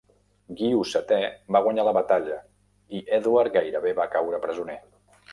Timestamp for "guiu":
0.59-0.77